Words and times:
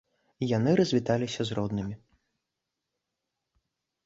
Яны 0.57 0.71
развіталіся 0.79 1.41
з 1.49 1.57
роднымі. 1.59 1.95